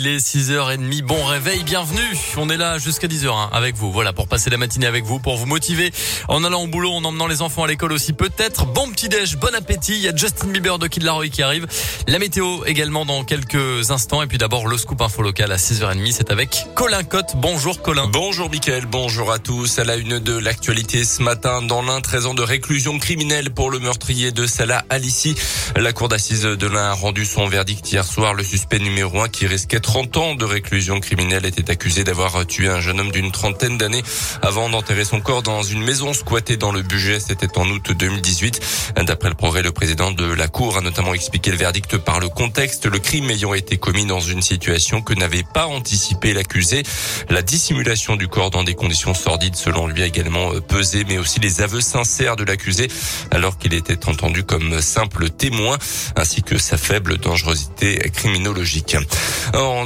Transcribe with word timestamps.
Il 0.00 0.06
est 0.06 0.24
6h30, 0.24 1.02
bon 1.02 1.24
réveil, 1.24 1.64
bienvenue. 1.64 2.16
On 2.36 2.48
est 2.50 2.56
là 2.56 2.78
jusqu'à 2.78 3.08
10h 3.08 3.30
hein, 3.30 3.50
avec 3.50 3.74
vous. 3.74 3.90
Voilà, 3.90 4.12
pour 4.12 4.28
passer 4.28 4.48
la 4.48 4.56
matinée 4.56 4.86
avec 4.86 5.02
vous, 5.02 5.18
pour 5.18 5.36
vous 5.36 5.46
motiver 5.46 5.92
en 6.28 6.44
allant 6.44 6.62
au 6.62 6.66
boulot, 6.68 6.92
en 6.92 7.02
emmenant 7.02 7.26
les 7.26 7.42
enfants 7.42 7.64
à 7.64 7.66
l'école 7.66 7.90
aussi 7.90 8.12
peut-être. 8.12 8.64
Bon 8.66 8.88
petit 8.92 9.08
déj, 9.08 9.38
bon 9.38 9.52
appétit. 9.56 9.94
Il 9.94 10.02
y 10.02 10.06
a 10.06 10.14
Justin 10.14 10.50
Bieber 10.50 10.78
de 10.78 10.86
Kid 10.86 11.02
Laroi 11.02 11.30
qui 11.30 11.42
arrive. 11.42 11.66
La 12.06 12.20
météo 12.20 12.64
également 12.66 13.06
dans 13.06 13.24
quelques 13.24 13.90
instants. 13.90 14.22
Et 14.22 14.28
puis 14.28 14.38
d'abord 14.38 14.68
le 14.68 14.78
scoop 14.78 15.02
info 15.02 15.20
local 15.20 15.50
à 15.50 15.56
6h30. 15.56 16.12
C'est 16.12 16.30
avec 16.30 16.68
Colin 16.76 17.02
Cotte. 17.02 17.32
Bonjour 17.34 17.82
Colin. 17.82 18.06
Bonjour 18.06 18.50
Mickaël, 18.50 18.86
bonjour 18.86 19.32
à 19.32 19.40
tous. 19.40 19.80
À 19.80 19.84
la 19.84 19.96
une 19.96 20.20
de 20.20 20.38
l'actualité 20.38 21.02
ce 21.02 21.22
matin, 21.22 21.60
dans 21.60 21.82
l'un, 21.82 22.00
13 22.00 22.26
ans 22.26 22.34
de 22.34 22.42
réclusion 22.42 23.00
criminelle 23.00 23.50
pour 23.50 23.68
le 23.68 23.80
meurtrier 23.80 24.30
de 24.30 24.46
Salah 24.46 24.84
Alissi. 24.90 25.34
La 25.74 25.92
cour 25.92 26.08
d'assises 26.08 26.42
de 26.42 26.66
l'un 26.68 26.84
a 26.84 26.92
rendu 26.92 27.26
son 27.26 27.48
verdict 27.48 27.90
hier 27.90 28.04
soir. 28.04 28.32
Le 28.32 28.44
suspect 28.44 28.78
numéro 28.78 29.22
1 29.22 29.28
qui 29.28 29.48
risquait 29.48 29.80
30 29.88 30.16
ans 30.18 30.34
de 30.34 30.44
réclusion 30.44 31.00
criminelle 31.00 31.46
était 31.46 31.70
accusé 31.70 32.04
d'avoir 32.04 32.46
tué 32.46 32.68
un 32.68 32.78
jeune 32.78 33.00
homme 33.00 33.10
d'une 33.10 33.32
trentaine 33.32 33.78
d'années 33.78 34.02
avant 34.42 34.68
d'enterrer 34.68 35.06
son 35.06 35.22
corps 35.22 35.42
dans 35.42 35.62
une 35.62 35.82
maison 35.82 36.12
squattée 36.12 36.58
dans 36.58 36.72
le 36.72 36.82
budget. 36.82 37.20
C'était 37.20 37.56
en 37.56 37.66
août 37.70 37.92
2018. 37.92 38.60
D'après 39.06 39.30
le 39.30 39.34
progrès, 39.34 39.62
le 39.62 39.72
président 39.72 40.10
de 40.10 40.30
la 40.30 40.46
Cour 40.46 40.76
a 40.76 40.82
notamment 40.82 41.14
expliqué 41.14 41.50
le 41.50 41.56
verdict 41.56 41.96
par 41.96 42.20
le 42.20 42.28
contexte, 42.28 42.84
le 42.84 42.98
crime 42.98 43.30
ayant 43.30 43.54
été 43.54 43.78
commis 43.78 44.04
dans 44.04 44.20
une 44.20 44.42
situation 44.42 45.00
que 45.00 45.14
n'avait 45.14 45.42
pas 45.54 45.66
anticipé 45.66 46.34
l'accusé. 46.34 46.82
La 47.30 47.40
dissimulation 47.40 48.16
du 48.16 48.28
corps 48.28 48.50
dans 48.50 48.64
des 48.64 48.74
conditions 48.74 49.14
sordides, 49.14 49.56
selon 49.56 49.86
lui, 49.86 50.02
a 50.02 50.06
également 50.06 50.50
pesé, 50.60 51.06
mais 51.08 51.16
aussi 51.16 51.40
les 51.40 51.62
aveux 51.62 51.80
sincères 51.80 52.36
de 52.36 52.44
l'accusé, 52.44 52.88
alors 53.30 53.56
qu'il 53.56 53.72
était 53.72 54.06
entendu 54.06 54.44
comme 54.44 54.82
simple 54.82 55.30
témoin, 55.30 55.78
ainsi 56.14 56.42
que 56.42 56.58
sa 56.58 56.76
faible 56.76 57.16
dangerosité 57.16 57.98
criminologique. 58.10 58.94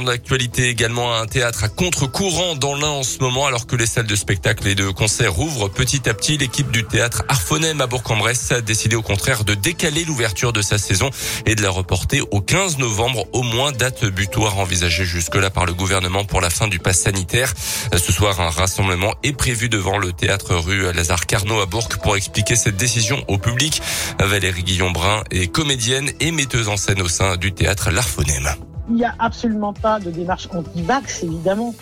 Actualité 0.07 0.69
également 0.69 1.15
un 1.15 1.25
théâtre 1.25 1.63
à 1.63 1.69
contre-courant 1.69 2.55
dans 2.55 2.75
l'un 2.75 2.89
en 2.89 3.03
ce 3.03 3.19
moment 3.19 3.45
alors 3.45 3.67
que 3.67 3.75
les 3.75 3.85
salles 3.85 4.07
de 4.07 4.15
spectacle 4.15 4.67
et 4.67 4.75
de 4.75 4.89
concert 4.89 5.39
ouvrent 5.39 5.69
petit 5.69 6.09
à 6.09 6.13
petit. 6.13 6.37
L'équipe 6.37 6.71
du 6.71 6.83
théâtre 6.83 7.23
Arfonem 7.29 7.79
à 7.79 7.87
Bourg-en-Bresse 7.87 8.51
a 8.51 8.61
décidé 8.61 8.95
au 8.95 9.01
contraire 9.01 9.43
de 9.43 9.53
décaler 9.53 10.03
l'ouverture 10.05 10.53
de 10.53 10.61
sa 10.61 10.77
saison 10.77 11.09
et 11.45 11.55
de 11.55 11.61
la 11.61 11.69
reporter 11.69 12.21
au 12.31 12.41
15 12.41 12.77
novembre 12.79 13.25
au 13.33 13.43
moins 13.43 13.71
date 13.71 14.05
butoir 14.05 14.57
envisagée 14.59 15.05
jusque-là 15.05 15.49
par 15.49 15.65
le 15.65 15.73
gouvernement 15.73 16.25
pour 16.25 16.41
la 16.41 16.49
fin 16.49 16.67
du 16.67 16.79
pass 16.79 16.99
sanitaire. 16.99 17.53
Ce 17.95 18.11
soir, 18.11 18.41
un 18.41 18.49
rassemblement 18.49 19.13
est 19.23 19.33
prévu 19.33 19.69
devant 19.69 19.97
le 19.97 20.11
théâtre 20.11 20.55
rue 20.55 20.91
Lazare 20.91 21.25
Carnot 21.25 21.61
à 21.61 21.65
Bourg 21.65 21.89
pour 22.01 22.15
expliquer 22.15 22.55
cette 22.55 22.77
décision 22.77 23.23
au 23.27 23.37
public. 23.37 23.81
Valérie 24.19 24.63
Guillon-Brun 24.63 25.23
est 25.31 25.47
comédienne 25.47 26.11
et 26.19 26.31
metteuse 26.31 26.67
en 26.67 26.77
scène 26.77 27.01
au 27.01 27.07
sein 27.07 27.37
du 27.37 27.53
théâtre 27.53 27.91
L'Arfonem. 27.91 28.72
Il 28.89 28.95
n'y 28.95 29.05
a 29.05 29.15
absolument 29.19 29.73
pas 29.73 29.99
de 29.99 30.11
démarche 30.11 30.49
anti-vax, 30.51 31.23
évidemment, 31.23 31.73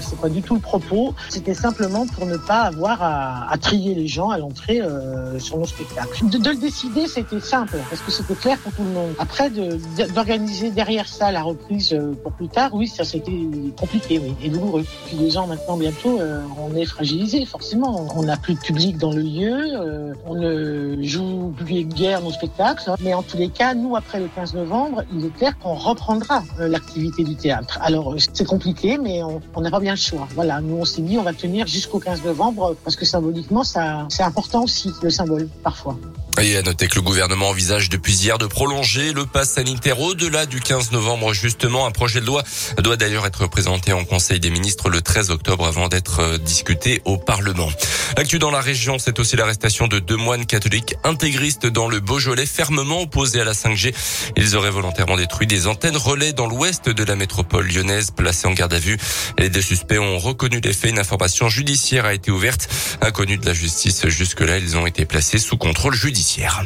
c'est 0.00 0.18
pas 0.20 0.28
du 0.28 0.42
tout 0.42 0.54
le 0.54 0.60
propos. 0.60 1.14
C'était 1.28 1.54
simplement 1.54 2.06
pour 2.06 2.26
ne 2.26 2.36
pas 2.36 2.62
avoir 2.62 3.02
à, 3.02 3.50
à 3.50 3.58
trier 3.58 3.94
les 3.94 4.06
gens 4.06 4.30
à 4.30 4.38
l'entrée 4.38 4.80
euh, 4.80 5.38
sur 5.38 5.58
nos 5.58 5.66
spectacles. 5.66 6.28
De, 6.28 6.38
de 6.38 6.50
le 6.50 6.56
décider, 6.56 7.06
c'était 7.06 7.40
simple, 7.40 7.78
parce 7.88 8.02
que 8.02 8.10
c'était 8.10 8.34
clair 8.34 8.58
pour 8.58 8.72
tout 8.72 8.82
le 8.82 8.90
monde. 8.90 9.14
Après, 9.18 9.50
d'organiser 9.50 10.70
de, 10.70 10.74
derrière 10.74 11.08
ça 11.08 11.32
la 11.32 11.42
reprise 11.42 11.92
euh, 11.92 12.12
pour 12.22 12.32
plus 12.32 12.48
tard, 12.48 12.70
oui, 12.74 12.86
ça 12.86 13.04
c'était 13.04 13.32
compliqué, 13.78 14.18
oui, 14.18 14.34
et 14.42 14.48
douloureux. 14.48 14.84
Puis 15.06 15.16
les 15.16 15.30
gens 15.30 15.46
maintenant, 15.46 15.76
bientôt, 15.76 16.20
euh, 16.20 16.40
on 16.58 16.74
est 16.76 16.84
fragilisé, 16.84 17.44
forcément. 17.44 18.06
On 18.14 18.22
n'a 18.22 18.36
plus 18.36 18.54
de 18.54 18.60
public 18.60 18.98
dans 18.98 19.12
le 19.12 19.22
lieu, 19.22 19.56
euh, 19.80 20.14
on 20.26 20.34
ne 20.34 21.02
joue 21.02 21.54
plus 21.56 21.84
guère 21.84 22.20
nos 22.22 22.32
spectacles. 22.32 22.90
Mais 23.00 23.14
en 23.14 23.22
tous 23.22 23.36
les 23.36 23.48
cas, 23.48 23.74
nous, 23.74 23.96
après 23.96 24.20
le 24.20 24.28
15 24.28 24.54
novembre, 24.54 25.04
il 25.12 25.24
est 25.24 25.36
clair 25.36 25.58
qu'on 25.58 25.74
reprendra 25.74 26.42
l'activité 26.58 27.24
du 27.24 27.36
théâtre. 27.36 27.78
Alors 27.82 28.14
c'est 28.32 28.46
compliqué, 28.46 28.98
mais 28.98 29.22
on 29.22 29.60
n'a 29.60 29.70
pas 29.70 29.80
bien 29.80 29.87
le 29.92 29.98
choix. 29.98 30.28
Voilà, 30.34 30.60
nous 30.60 30.76
on 30.76 30.84
s'est 30.84 31.02
dit 31.02 31.18
on 31.18 31.22
va 31.22 31.32
tenir 31.32 31.66
jusqu'au 31.66 31.98
15 31.98 32.24
novembre 32.24 32.76
parce 32.84 32.96
que 32.96 33.04
symboliquement 33.04 33.64
ça 33.64 34.06
c'est 34.10 34.22
important 34.22 34.64
aussi 34.64 34.92
le 35.02 35.10
symbole 35.10 35.48
parfois. 35.62 35.98
Et 36.40 36.56
à 36.56 36.62
noter 36.62 36.86
que 36.86 36.94
le 36.94 37.02
gouvernement 37.02 37.48
envisage 37.48 37.88
depuis 37.88 38.14
hier 38.14 38.38
de 38.38 38.46
prolonger 38.46 39.12
le 39.12 39.26
pass 39.26 39.54
sanitaire 39.54 40.00
au-delà 40.00 40.46
du 40.46 40.60
15 40.60 40.92
novembre. 40.92 41.32
Justement, 41.32 41.84
un 41.84 41.90
projet 41.90 42.20
de 42.20 42.26
loi 42.26 42.44
doit 42.78 42.96
d'ailleurs 42.96 43.26
être 43.26 43.48
présenté 43.48 43.92
en 43.92 44.04
Conseil 44.04 44.38
des 44.38 44.50
ministres 44.50 44.88
le 44.88 45.00
13 45.00 45.32
octobre 45.32 45.66
avant 45.66 45.88
d'être 45.88 46.38
discuté 46.38 47.02
au 47.04 47.16
Parlement. 47.16 47.68
L'actu 48.16 48.38
dans 48.38 48.52
la 48.52 48.60
région, 48.60 48.98
c'est 49.00 49.18
aussi 49.18 49.34
l'arrestation 49.34 49.88
de 49.88 49.98
deux 49.98 50.16
moines 50.16 50.46
catholiques 50.46 50.94
intégristes 51.02 51.66
dans 51.66 51.88
le 51.88 51.98
Beaujolais, 51.98 52.46
fermement 52.46 53.02
opposés 53.02 53.40
à 53.40 53.44
la 53.44 53.52
5G. 53.52 53.92
Ils 54.36 54.54
auraient 54.54 54.70
volontairement 54.70 55.16
détruit 55.16 55.48
des 55.48 55.66
antennes 55.66 55.96
relais 55.96 56.32
dans 56.32 56.46
l'ouest 56.46 56.88
de 56.88 57.02
la 57.02 57.16
métropole 57.16 57.66
lyonnaise, 57.66 58.12
placées 58.12 58.46
en 58.46 58.52
garde 58.52 58.74
à 58.74 58.78
vue. 58.78 58.96
Les 59.38 59.50
deux 59.50 59.62
suspects 59.78 59.98
ont 59.98 60.18
reconnu 60.18 60.60
les 60.60 60.72
faits. 60.72 60.90
Une 60.90 60.98
information 60.98 61.48
judiciaire 61.48 62.04
a 62.04 62.12
été 62.12 62.30
ouverte. 62.30 62.68
Inconnus 63.00 63.38
de 63.40 63.46
la 63.46 63.52
justice 63.52 64.08
jusque-là, 64.08 64.58
ils 64.58 64.76
ont 64.76 64.86
été 64.86 65.04
placés 65.04 65.38
sous 65.38 65.56
contrôle 65.56 65.94
judiciaire. 65.94 66.64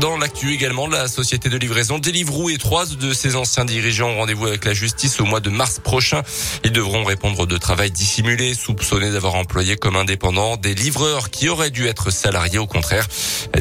Dans 0.00 0.16
l'actu 0.16 0.54
également, 0.54 0.86
la 0.86 1.08
société 1.08 1.50
de 1.50 1.58
livraison 1.58 1.98
Deliveroo 1.98 2.48
et 2.48 2.56
trois 2.56 2.86
de 2.86 3.12
ses 3.12 3.36
anciens 3.36 3.66
dirigeants 3.66 4.08
ont 4.08 4.16
rendez-vous 4.16 4.46
avec 4.46 4.64
la 4.64 4.72
justice 4.72 5.20
au 5.20 5.26
mois 5.26 5.40
de 5.40 5.50
mars 5.50 5.78
prochain. 5.78 6.22
Ils 6.64 6.72
devront 6.72 7.04
répondre 7.04 7.46
de 7.46 7.58
travail 7.58 7.90
dissimulé, 7.90 8.54
soupçonnés 8.54 9.10
d'avoir 9.10 9.34
employé 9.34 9.76
comme 9.76 9.96
indépendants 9.96 10.56
des 10.56 10.74
livreurs 10.74 11.28
qui 11.28 11.50
auraient 11.50 11.70
dû 11.70 11.86
être 11.86 12.10
salariés 12.10 12.56
au 12.56 12.66
contraire. 12.66 13.06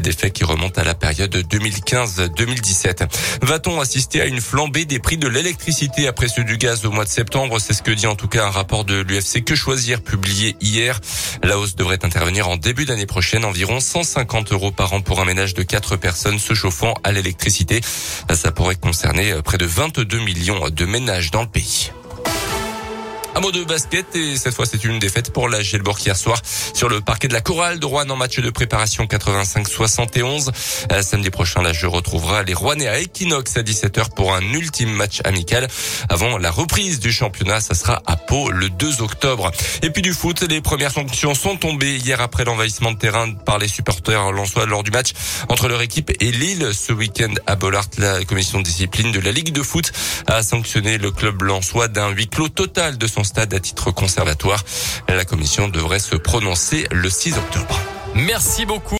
Des 0.01 0.13
faits 0.13 0.31
qui 0.31 0.45
remontent 0.45 0.79
à 0.79 0.85
la 0.85 0.95
période 0.95 1.35
2015-2017. 1.35 3.09
Va-t-on 3.41 3.81
assister 3.81 4.21
à 4.21 4.25
une 4.25 4.39
flambée 4.39 4.85
des 4.85 4.99
prix 4.99 5.17
de 5.17 5.27
l'électricité 5.27 6.07
après 6.07 6.29
ceux 6.29 6.45
du 6.45 6.57
gaz 6.57 6.85
au 6.85 6.91
mois 6.91 7.03
de 7.03 7.09
septembre? 7.09 7.59
C'est 7.59 7.73
ce 7.73 7.83
que 7.83 7.91
dit 7.91 8.07
en 8.07 8.15
tout 8.15 8.29
cas 8.29 8.45
un 8.45 8.51
rapport 8.51 8.85
de 8.85 9.01
l'UFC 9.01 9.43
Que 9.43 9.55
Choisir 9.55 9.99
publié 10.01 10.55
hier. 10.61 11.01
La 11.43 11.59
hausse 11.59 11.75
devrait 11.75 12.05
intervenir 12.05 12.47
en 12.47 12.55
début 12.55 12.85
d'année 12.85 13.05
prochaine, 13.05 13.43
environ 13.43 13.81
150 13.81 14.53
euros 14.53 14.71
par 14.71 14.93
an 14.93 15.01
pour 15.01 15.19
un 15.19 15.25
ménage 15.25 15.53
de 15.53 15.63
4 15.63 15.97
personnes 15.97 16.28
se 16.37 16.53
chauffant 16.53 16.93
à 17.03 17.11
l'électricité. 17.11 17.81
Ça 18.33 18.51
pourrait 18.51 18.75
concerner 18.75 19.33
près 19.43 19.57
de 19.57 19.65
22 19.65 20.19
millions 20.19 20.69
de 20.69 20.85
ménages 20.85 21.31
dans 21.31 21.41
le 21.41 21.49
pays. 21.49 21.91
Un 23.39 23.41
mot 23.41 23.51
de 23.53 23.63
basket 23.63 24.17
et 24.17 24.35
cette 24.35 24.53
fois 24.53 24.65
c'est 24.65 24.83
une 24.83 24.99
défaite 24.99 25.31
pour 25.31 25.47
la 25.47 25.61
Gelbourg 25.61 25.97
hier 25.97 26.17
soir 26.17 26.41
sur 26.73 26.89
le 26.89 26.99
parquet 26.99 27.29
de 27.29 27.33
la 27.33 27.39
Chorale 27.39 27.79
de 27.79 27.85
Rouen 27.85 28.09
en 28.09 28.17
match 28.17 28.37
de 28.37 28.49
préparation 28.49 29.05
85-71. 29.05 30.49
Samedi 31.01 31.29
prochain, 31.29 31.61
la 31.61 31.71
jeu 31.71 31.87
retrouvera 31.87 32.43
les 32.43 32.53
Rouennais 32.53 32.89
à 32.89 32.99
Equinox 32.99 33.55
à 33.55 33.61
17h 33.61 34.13
pour 34.13 34.35
un 34.35 34.41
ultime 34.41 34.91
match 34.91 35.21
amical. 35.23 35.69
Avant 36.09 36.37
la 36.37 36.51
reprise 36.51 36.99
du 36.99 37.13
championnat, 37.13 37.61
ça 37.61 37.75
sera 37.75 38.01
à 38.05 38.17
Pau 38.17 38.51
le 38.51 38.69
2 38.69 39.01
octobre. 39.01 39.51
Et 39.83 39.89
puis 39.89 40.01
du 40.01 40.11
foot, 40.11 40.41
les 40.41 40.59
premières 40.59 40.91
sanctions 40.91 41.33
sont 41.33 41.55
tombées 41.55 41.95
hier 41.95 42.19
après 42.19 42.43
l'envahissement 42.43 42.91
de 42.91 42.97
terrain 42.97 43.31
par 43.31 43.57
les 43.57 43.69
supporters 43.69 44.33
lensois 44.33 44.65
lors 44.65 44.83
du 44.83 44.91
match 44.91 45.13
entre 45.47 45.69
leur 45.69 45.81
équipe 45.81 46.11
et 46.19 46.31
Lille 46.33 46.71
ce 46.73 46.91
week-end 46.91 47.33
à 47.47 47.55
Bollard. 47.55 47.85
La 47.99 48.25
commission 48.25 48.57
de 48.57 48.63
discipline 48.63 49.13
de 49.13 49.21
la 49.21 49.31
Ligue 49.31 49.53
de 49.53 49.63
foot 49.63 49.93
a 50.27 50.43
sanctionné 50.43 50.97
le 50.97 51.11
club 51.11 51.41
lensois 51.41 51.87
d'un 51.87 52.09
huis 52.09 52.27
clos 52.27 52.49
total 52.49 52.97
de 52.97 53.07
son 53.07 53.23
stade 53.29 53.53
à 53.53 53.59
titre 53.59 53.91
conservatoire. 53.91 54.63
La 55.07 55.23
commission 55.23 55.67
devrait 55.67 55.99
se 55.99 56.15
prononcer 56.15 56.87
le 56.91 57.09
6 57.09 57.37
octobre. 57.37 57.79
Merci 58.15 58.65
beaucoup. 58.65 58.87